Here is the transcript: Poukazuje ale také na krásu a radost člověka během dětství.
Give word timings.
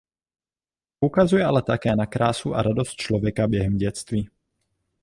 Poukazuje 0.99 1.45
ale 1.45 1.61
také 1.61 1.95
na 1.95 2.05
krásu 2.05 2.55
a 2.55 2.61
radost 2.61 2.95
člověka 2.95 3.47
během 3.47 3.77
dětství. 3.77 4.29